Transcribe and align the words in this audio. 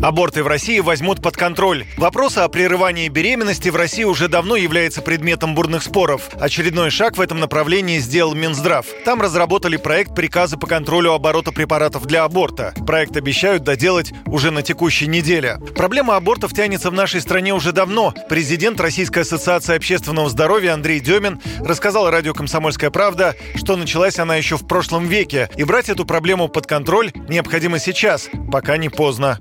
Аборты 0.00 0.44
в 0.44 0.46
России 0.46 0.78
возьмут 0.78 1.20
под 1.20 1.36
контроль. 1.36 1.84
Вопрос 1.96 2.38
о 2.38 2.48
прерывании 2.48 3.08
беременности 3.08 3.68
в 3.68 3.74
России 3.76 4.04
уже 4.04 4.28
давно 4.28 4.54
является 4.54 5.02
предметом 5.02 5.56
бурных 5.56 5.82
споров. 5.82 6.30
Очередной 6.38 6.90
шаг 6.90 7.16
в 7.16 7.20
этом 7.20 7.40
направлении 7.40 7.98
сделал 7.98 8.34
Минздрав. 8.34 8.86
Там 9.04 9.20
разработали 9.20 9.76
проект 9.76 10.14
приказа 10.14 10.56
по 10.56 10.68
контролю 10.68 11.12
оборота 11.12 11.50
препаратов 11.50 12.06
для 12.06 12.22
аборта. 12.22 12.74
Проект 12.86 13.16
обещают 13.16 13.64
доделать 13.64 14.12
уже 14.26 14.52
на 14.52 14.62
текущей 14.62 15.08
неделе. 15.08 15.58
Проблема 15.74 16.14
абортов 16.14 16.54
тянется 16.54 16.90
в 16.90 16.94
нашей 16.94 17.20
стране 17.20 17.52
уже 17.52 17.72
давно. 17.72 18.14
Президент 18.28 18.80
Российской 18.80 19.20
ассоциации 19.20 19.74
общественного 19.74 20.30
здоровья 20.30 20.74
Андрей 20.74 21.00
Демин 21.00 21.40
рассказал 21.58 22.08
радио 22.08 22.34
«Комсомольская 22.34 22.90
правда», 22.90 23.34
что 23.56 23.76
началась 23.76 24.20
она 24.20 24.36
еще 24.36 24.56
в 24.56 24.66
прошлом 24.66 25.08
веке. 25.08 25.50
И 25.56 25.64
брать 25.64 25.88
эту 25.88 26.04
проблему 26.04 26.46
под 26.46 26.68
контроль 26.68 27.10
необходимо 27.28 27.80
сейчас, 27.80 28.28
пока 28.52 28.76
не 28.76 28.90
поздно. 28.90 29.40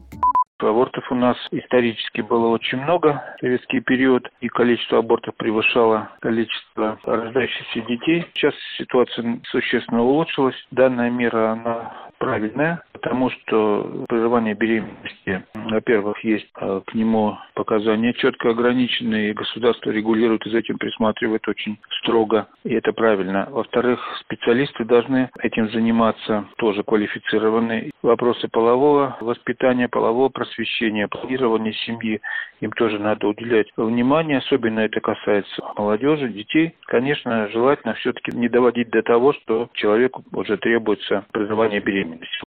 Абортов 0.59 1.11
у 1.11 1.15
нас 1.15 1.37
исторически 1.51 2.21
было 2.21 2.47
очень 2.47 2.81
много 2.81 3.23
в 3.37 3.41
советский 3.41 3.79
период, 3.79 4.27
и 4.41 4.47
количество 4.47 4.99
абортов 4.99 5.35
превышало 5.35 6.09
количество 6.19 6.99
рождающихся 7.03 7.81
детей. 7.81 8.25
Сейчас 8.33 8.55
ситуация 8.77 9.39
существенно 9.49 10.01
улучшилась. 10.01 10.55
Данная 10.71 11.11
мера, 11.11 11.51
она 11.51 11.93
правильная, 12.17 12.81
потому 12.91 13.29
что 13.29 14.05
прерывание 14.09 14.55
беременности, 14.55 15.45
во-первых, 15.71 16.23
есть 16.23 16.47
э, 16.59 16.81
к 16.85 16.93
нему 16.93 17.37
показания 17.53 18.13
четко 18.13 18.49
ограниченные, 18.49 19.29
и 19.29 19.33
государство 19.33 19.89
регулирует 19.89 20.45
и 20.45 20.49
за 20.49 20.59
этим 20.59 20.77
присматривает 20.77 21.47
очень 21.47 21.79
строго, 21.99 22.47
и 22.63 22.73
это 22.73 22.93
правильно. 22.93 23.47
Во-вторых, 23.49 23.99
специалисты 24.21 24.85
должны 24.85 25.29
этим 25.39 25.69
заниматься, 25.71 26.45
тоже 26.57 26.83
квалифицированные. 26.83 27.91
Вопросы 28.01 28.47
полового 28.47 29.17
воспитания, 29.21 29.87
полового 29.87 30.29
просвещения, 30.29 31.07
планирования 31.07 31.73
семьи, 31.85 32.21
им 32.61 32.71
тоже 32.71 32.99
надо 32.99 33.27
уделять 33.27 33.67
внимание, 33.77 34.39
особенно 34.39 34.79
это 34.81 34.99
касается 34.99 35.63
молодежи, 35.77 36.29
детей. 36.29 36.75
Конечно, 36.85 37.47
желательно 37.49 37.93
все-таки 37.95 38.35
не 38.35 38.49
доводить 38.49 38.89
до 38.89 39.01
того, 39.01 39.33
что 39.33 39.69
человеку 39.73 40.23
уже 40.31 40.57
требуется 40.57 41.25
прерывание 41.31 41.79
беременности. 41.79 42.47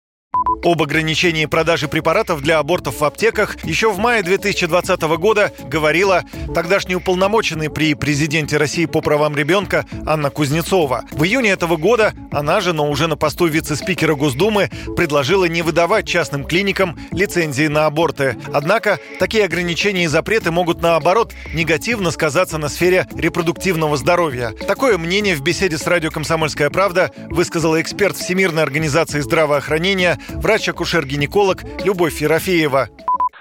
Об 0.63 0.81
ограничении 0.81 1.45
продажи 1.45 1.87
препаратов 1.87 2.41
для 2.41 2.59
абортов 2.59 2.99
в 2.99 3.05
аптеках 3.05 3.63
еще 3.63 3.91
в 3.91 3.97
мае 3.97 4.23
2020 4.23 5.01
года 5.17 5.53
говорила 5.63 6.23
тогдашний 6.53 6.95
уполномоченный 6.95 7.69
при 7.69 7.93
президенте 7.93 8.57
России 8.57 8.85
по 8.85 8.99
правам 8.99 9.37
ребенка 9.37 9.85
Анна 10.05 10.29
Кузнецова. 10.29 11.05
В 11.11 11.23
июне 11.23 11.51
этого 11.51 11.77
года 11.77 12.13
она 12.31 12.59
же, 12.59 12.73
но 12.73 12.89
уже 12.89 13.07
на 13.07 13.15
посту 13.15 13.45
вице-спикера 13.47 14.15
Госдумы, 14.15 14.69
предложила 14.97 15.45
не 15.45 15.61
выдавать 15.61 16.05
частным 16.05 16.43
клиникам 16.43 16.99
лицензии 17.11 17.67
на 17.67 17.85
аборты. 17.85 18.35
Однако 18.53 18.99
такие 19.17 19.45
ограничения 19.45 20.03
и 20.03 20.07
запреты 20.07 20.51
могут, 20.51 20.81
наоборот, 20.81 21.33
негативно 21.53 22.11
сказаться 22.11 22.57
на 22.57 22.67
сфере 22.67 23.07
репродуктивного 23.15 23.95
здоровья. 23.95 24.51
Такое 24.67 24.97
мнение 24.97 25.35
в 25.35 25.41
беседе 25.41 25.77
с 25.77 25.87
радио 25.87 26.11
«Комсомольская 26.11 26.69
правда» 26.69 27.11
высказала 27.29 27.81
эксперт 27.81 28.17
Всемирной 28.17 28.63
организации 28.63 29.21
здравоохранения 29.21 30.19
врач-акушер-гинеколог 30.49 31.59
Любовь 31.85 32.19
Ерофеева. 32.21 32.87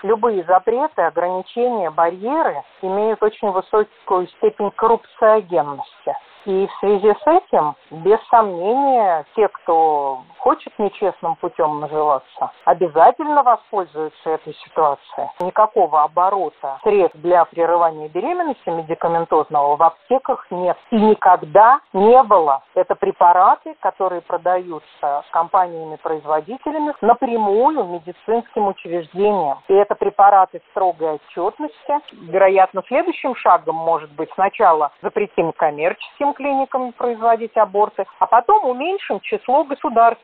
Любые 0.03 0.45
запреты, 0.45 1.01
ограничения, 1.01 1.91
барьеры 1.91 2.63
имеют 2.83 3.23
очень 3.23 3.49
высокую 3.49 4.29
степень 4.37 4.71
коррупциогенности. 4.77 6.13
И 6.45 6.67
в 6.67 6.71
связи 6.81 7.15
с 7.15 7.27
этим, 7.27 7.75
без 8.05 8.19
сомнения, 8.29 9.25
те, 9.35 9.49
кто 9.49 10.23
хочет 10.39 10.73
нечестным 10.79 11.37
путем 11.37 11.81
наживаться, 11.81 12.53
обязательно 12.65 13.43
воспользуются 13.43 14.31
этой 14.31 14.55
ситуацией. 14.55 15.29
Никакого 15.41 16.03
оборота 16.03 16.79
средств 16.83 17.19
для 17.21 17.45
прерывания 17.45 18.09
беременности 18.09 18.69
медикаментозного 18.69 19.77
в 19.77 19.83
аптеках 19.83 20.47
нет. 20.51 20.77
И 20.91 20.97
никогда 20.97 21.81
не 21.93 22.23
было. 22.23 22.63
Это 22.75 22.95
препараты, 22.95 23.75
которые 23.81 24.21
продаются 24.23 25.25
компаниями-производителями 25.31 26.95
напрямую 27.01 27.85
медицинским 27.85 28.69
учреждениям. 28.69 29.59
И 29.69 29.75
это 29.75 29.95
препараты 29.95 30.61
строгой 30.71 31.15
отчетности. 31.15 32.01
Вероятно, 32.13 32.83
следующим 32.89 33.35
шагом 33.37 33.77
может 33.77 34.11
быть 34.13 34.31
сначала 34.35 34.93
запретим 35.03 35.53
коммерческим 35.53 36.33
клиникам 36.33 36.93
производить 36.93 37.57
аборты, 37.57 38.07
а 38.19 38.27
потом 38.27 38.65
уменьшим 38.67 39.21
число 39.21 39.65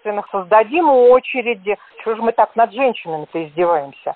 государственных, 0.05 0.27
создадим 0.31 0.89
очереди. 0.89 1.77
Чего 2.03 2.17
же 2.17 2.23
мы 2.23 2.33
так 2.33 2.55
над 2.57 2.73
женщинами-то 2.73 3.47
издеваемся? 3.47 4.15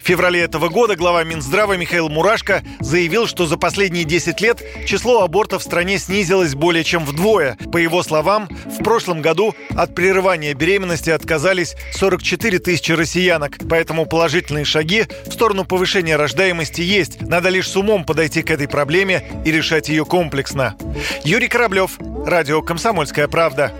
В 0.00 0.06
феврале 0.06 0.40
этого 0.40 0.68
года 0.68 0.96
глава 0.96 1.24
Минздрава 1.24 1.76
Михаил 1.76 2.10
Мурашко 2.10 2.62
заявил, 2.80 3.26
что 3.26 3.46
за 3.46 3.56
последние 3.56 4.04
10 4.04 4.40
лет 4.40 4.60
число 4.86 5.22
абортов 5.22 5.62
в 5.62 5.64
стране 5.64 5.98
снизилось 5.98 6.54
более 6.54 6.84
чем 6.84 7.04
вдвое. 7.04 7.56
По 7.72 7.78
его 7.78 8.02
словам, 8.02 8.48
в 8.66 8.82
прошлом 8.82 9.22
году 9.22 9.54
от 9.74 9.94
прерывания 9.94 10.52
беременности 10.52 11.10
отказались 11.10 11.74
44 11.92 12.58
тысячи 12.58 12.92
россиянок. 12.92 13.56
Поэтому 13.70 14.04
положительные 14.04 14.66
шаги 14.66 15.04
в 15.26 15.32
сторону 15.32 15.64
повышения 15.64 16.16
рождаемости 16.16 16.82
есть. 16.82 17.22
Надо 17.22 17.48
лишь 17.48 17.70
с 17.70 17.76
умом 17.76 18.04
подойти 18.04 18.42
к 18.42 18.50
этой 18.50 18.68
проблеме 18.68 19.22
и 19.46 19.52
решать 19.52 19.88
ее 19.88 20.04
комплексно. 20.04 20.74
Юрий 21.24 21.48
Кораблев, 21.48 21.98
Радио 22.26 22.60
«Комсомольская 22.62 23.28
правда». 23.28 23.72